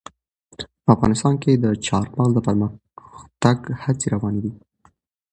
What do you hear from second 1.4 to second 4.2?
کې د چار مغز د پرمختګ هڅې